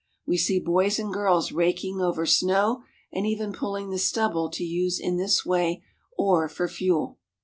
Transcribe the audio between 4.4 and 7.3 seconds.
to use in this way or for fuel.